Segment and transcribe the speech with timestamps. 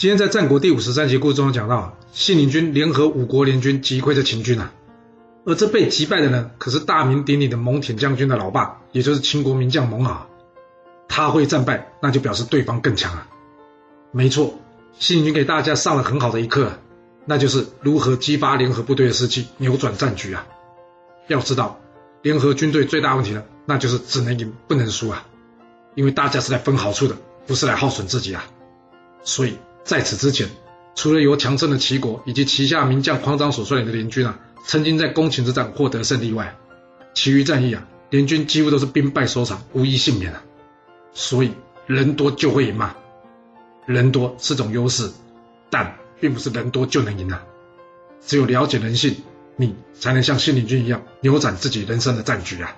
[0.00, 4.72] 今天在战国第五十三节故事中讲到，信陵君联合五国联军击溃这秦军啊，
[5.44, 10.16] 而这被击败的呢，可是大名鼎鼎的蒙恬将军的老爸，也就是秦国名将蒙骜。
[11.06, 13.28] 他会战败，那就表示对方更强啊。
[14.10, 14.58] 没错，
[14.98, 16.72] 信陵君给大家上了很好的一课，
[17.26, 20.46] 那就是如何激发联合部队的士气，扭转战局啊。
[21.26, 21.78] 要知道，
[22.22, 25.26] 联合军队最大问题呢，那就是只能赢不能输啊，
[25.94, 27.14] 因为大家是来分好处的，
[27.46, 28.46] 不是来耗损自己啊。
[29.24, 29.58] 所以。
[29.84, 30.48] 在此之前，
[30.94, 36.56] 除了由强盛的齐国以及旗下名将匡章所率领的联军啊，曾经在攻秦之战获得胜利外，
[37.14, 40.42] 其余战役啊，联军几乎都是兵败收场，无一幸免啊。
[41.12, 41.52] 所以
[41.86, 42.94] 人多就会赢嘛，
[43.86, 45.10] 人多是种优势，
[45.70, 47.42] 但并不是人多就能赢啊。
[48.24, 49.16] 只有了解人性，
[49.56, 52.76] 你才能像信陵君一样扭转自己人生的战局啊。